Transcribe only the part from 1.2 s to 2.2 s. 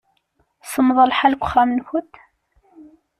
deg uxxam-nkent?